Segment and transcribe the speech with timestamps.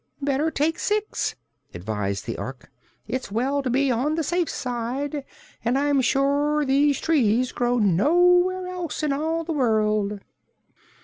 [0.19, 1.35] "Better take six,"
[1.75, 2.71] advised the Ork.
[3.07, 5.23] "It's well to be on the safe side,
[5.63, 10.19] and I'm sure these trees grow nowhere else in all the world."